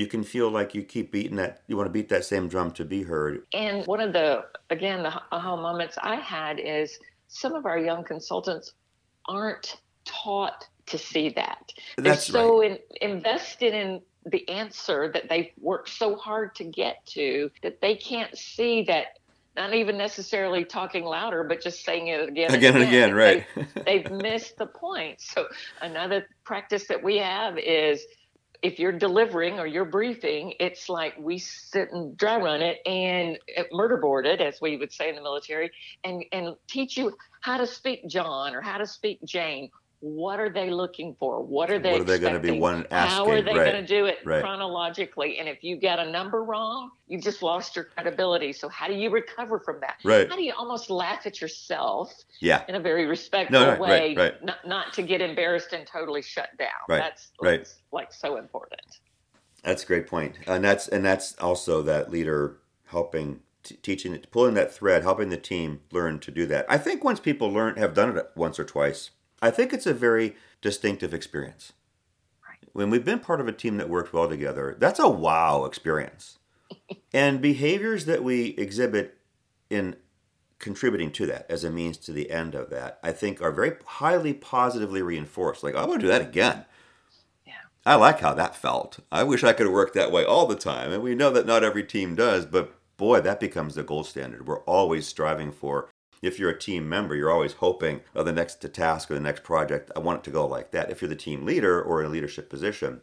[0.01, 1.61] you can feel like you keep beating that.
[1.67, 3.43] You want to beat that same drum to be heard.
[3.53, 6.99] And one of the, again, the aha moments I had is
[7.29, 8.73] some of our young consultants
[9.29, 9.77] aren't
[10.07, 11.71] taught to see that.
[11.99, 17.05] That's They're so in, invested in the answer that they've worked so hard to get
[17.07, 19.19] to that they can't see that.
[19.57, 23.45] Not even necessarily talking louder, but just saying it again, Again and again, right.
[23.85, 25.21] they- they've missed the point.
[25.21, 25.47] So
[25.83, 28.07] another practice that we have is
[28.63, 33.39] if you're delivering or you're briefing, it's like we sit and dry run it and
[33.57, 35.71] uh, murder board it, as we would say in the military,
[36.05, 39.71] and and teach you how to speak John or how to speak Jane.
[40.01, 41.43] What are they looking for?
[41.43, 41.93] What are they?
[41.93, 43.71] What are they going to be one one How are they Right.
[43.71, 44.41] going to do it right.
[44.41, 45.39] chronologically?
[45.39, 48.55] And if you get a number wrong, you just lost your credibility.
[48.55, 49.97] So how do you recover from that?
[50.03, 50.27] Right.
[50.29, 52.63] How do you almost laugh at yourself Yeah.
[52.67, 54.43] in a very respectful No, right, way, right.
[54.43, 56.69] Not, not to get embarrassed and totally shut down.
[56.89, 57.69] Right, That's right.
[57.93, 59.01] like so important.
[59.63, 64.55] That's a great point, and that's and that's also that leader helping, t- teaching, pulling
[64.55, 66.65] that thread, helping the team learn to do that.
[66.71, 69.11] I think once people learn, have done it once or twice,
[69.43, 71.73] I think it's a very distinctive experience.
[72.47, 72.69] Right.
[72.73, 76.39] When we've been part of a team that worked well together, that's a wow experience,
[77.13, 79.19] and behaviors that we exhibit
[79.71, 79.97] in
[80.61, 83.73] contributing to that as a means to the end of that, I think are very
[83.85, 85.65] highly positively reinforced.
[85.65, 86.67] Like, I want to do that again.
[87.47, 87.55] Yeah.
[87.85, 89.01] I like how that felt.
[89.11, 90.93] I wish I could work that way all the time.
[90.93, 94.47] And we know that not every team does, but boy, that becomes the gold standard.
[94.47, 95.89] We're always striving for,
[96.23, 99.43] if you're a team member, you're always hoping of the next task or the next
[99.43, 100.91] project, I want it to go like that.
[100.91, 103.01] If you're the team leader or in a leadership position,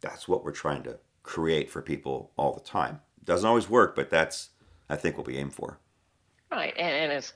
[0.00, 3.00] that's what we're trying to create for people all the time.
[3.24, 4.50] Doesn't always work, but that's,
[4.88, 5.78] I think, what we aim for.
[6.50, 7.34] Right, and, and it's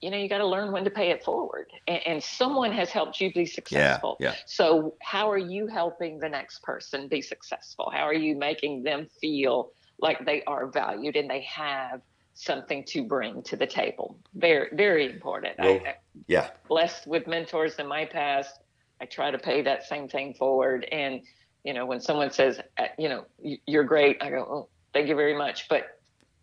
[0.00, 2.90] you know you got to learn when to pay it forward, and, and someone has
[2.90, 4.16] helped you be successful.
[4.20, 4.34] Yeah, yeah.
[4.46, 7.90] So how are you helping the next person be successful?
[7.92, 12.02] How are you making them feel like they are valued and they have
[12.34, 14.18] something to bring to the table?
[14.34, 15.54] Very very important.
[15.58, 16.50] Well, I, Yeah.
[16.68, 18.58] blessed with mentors in my past.
[19.00, 20.84] I try to pay that same thing forward.
[20.92, 21.22] And,
[21.64, 23.24] you know, when someone says, uh, you know,
[23.66, 25.68] you're great, I go, oh, thank you very much.
[25.68, 25.86] But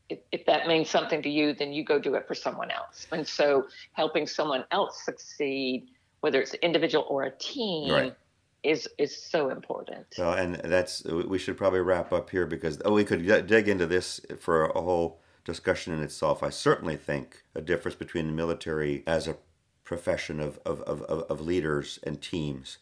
[0.09, 3.07] if, if that means something to you, then you go do it for someone else.
[3.11, 5.87] And so helping someone else succeed,
[6.21, 8.15] whether it's an individual or a team, Right.
[8.63, 10.05] is is so important.
[10.11, 13.85] So, and that's we should probably wrap up here because oh, we could dig into
[13.85, 16.43] this for a whole discussion in itself.
[16.43, 19.37] I certainly think a difference between the military as a
[19.83, 22.77] profession of of, of, of leaders and teams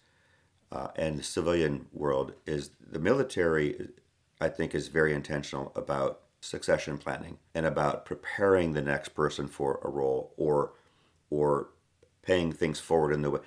[0.72, 3.90] uh, and the civilian world is the military.
[4.40, 9.80] I think is very intentional about succession planning and about preparing the next person for
[9.84, 10.74] a role or
[11.30, 11.70] or
[12.22, 13.40] paying things forward in the way.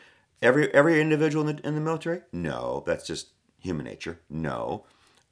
[0.42, 2.22] Every every individual in the, in the military?
[2.32, 4.20] No, that's just human nature.
[4.28, 4.84] No.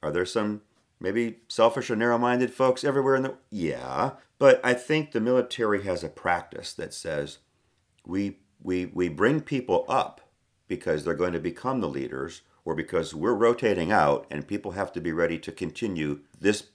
[0.02, 0.62] Are there some
[1.00, 6.04] maybe selfish or narrow-minded folks everywhere in the Yeah, but I think the military has
[6.04, 7.38] a practice that says
[8.04, 10.20] we we we bring people up
[10.66, 14.92] because they're going to become the leaders or because we're rotating out and people have
[14.92, 16.68] to be ready to continue this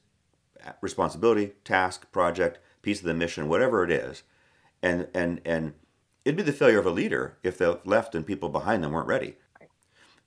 [0.81, 4.23] responsibility, task, project, piece of the mission, whatever it is.
[4.81, 5.73] And and and
[6.25, 9.07] it'd be the failure of a leader if they left and people behind them weren't
[9.07, 9.35] ready.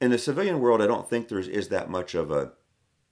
[0.01, 2.53] In the civilian world, I don't think there is that much of a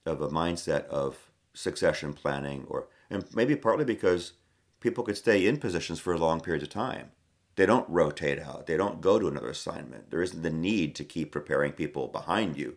[0.05, 4.33] of a mindset of succession planning or and maybe partly because
[4.79, 7.11] people could stay in positions for long periods of time.
[7.55, 8.67] They don't rotate out.
[8.67, 10.11] They don't go to another assignment.
[10.11, 12.75] There isn't the need to keep preparing people behind you.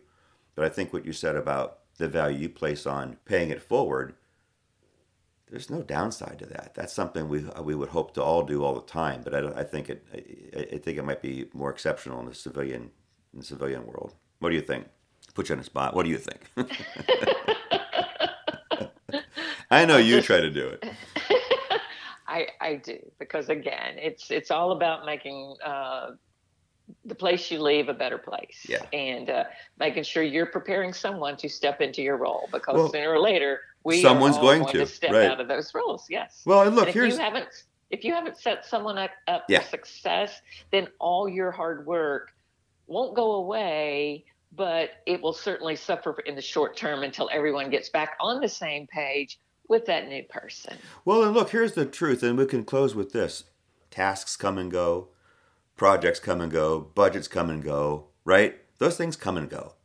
[0.55, 4.15] But I think what you said about the value you place on paying it forward,
[5.49, 6.73] there's no downside to that.
[6.75, 9.21] That's something we we would hope to all do all the time.
[9.23, 12.35] But I, I think it I, I think it might be more exceptional in the
[12.35, 12.91] civilian
[13.33, 14.15] in the civilian world.
[14.39, 14.87] What do you think?
[15.33, 15.95] Put you on the spot.
[15.95, 16.51] What do you think?
[19.71, 20.83] I know you try to do it.
[22.27, 26.11] I, I do because again, it's it's all about making uh,
[27.05, 28.83] the place you leave a better place, Yeah.
[28.93, 29.43] and uh,
[29.79, 33.61] making sure you're preparing someone to step into your role because Well, sooner or later
[33.83, 35.25] we someone's going going to, to, step right.
[35.25, 36.05] out of those roles.
[36.09, 36.43] Yes.
[36.45, 37.47] Well, and look, and if here's you haven't
[37.89, 39.61] if you haven't set someone up, up Yeah.
[39.61, 42.31] for success, then all your hard work
[42.87, 47.89] won't go away, but it will certainly suffer in the short term until everyone gets
[47.89, 50.77] back on the same page with that new person.
[51.05, 53.45] Well, and look, here's the truth, and we can close with this.
[53.91, 55.09] Tasks come and go,
[55.75, 58.57] projects come and go, budgets come and go, right?
[58.79, 59.75] Those things come and go.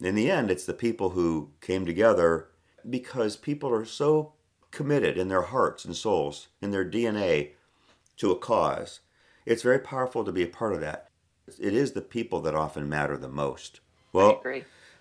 [0.00, 2.48] In the end, it's the people who came together
[2.88, 4.34] because people are so
[4.70, 7.52] committed in their hearts and souls, in their DNA,
[8.16, 9.00] to a cause.
[9.44, 11.10] It's very powerful to be a part of that.
[11.58, 13.80] It is the people that often matter the most.
[14.16, 14.42] Well,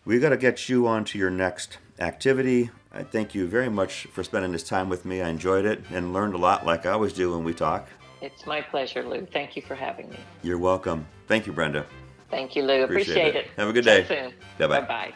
[0.03, 2.69] we got to get you on to your next activity.
[2.91, 5.21] I thank you very much for spending this time with me.
[5.21, 7.87] I enjoyed it and learned a lot, like I always do when we talk.
[8.21, 9.25] It's my pleasure, Lou.
[9.25, 10.17] Thank you for having me.
[10.43, 11.07] You're welcome.
[11.27, 11.85] Thank you, Brenda.
[12.29, 12.83] Thank you, Lou.
[12.83, 13.45] Appreciate Appreciate, it.
[13.45, 13.51] it.
[13.55, 14.03] Have a good day.
[14.05, 14.33] Soon.
[14.57, 14.81] Bye-bye.
[14.81, 15.13] Bye-bye.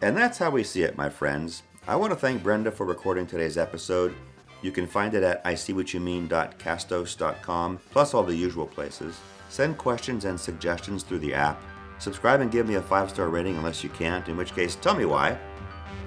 [0.00, 1.62] And that's how we see it, my friends.
[1.86, 4.12] I want to thank Brenda for recording today's episode.
[4.60, 9.20] You can find it at iseewhatyoumean.castos.com, plus all the usual places.
[9.50, 11.62] Send questions and suggestions through the app.
[11.98, 14.94] Subscribe and give me a five star rating unless you can't, in which case, tell
[14.94, 15.38] me why.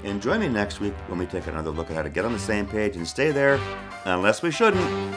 [0.03, 2.33] And join me next week when we take another look at how to get on
[2.33, 3.59] the same page and stay there,
[4.05, 5.15] unless we shouldn't.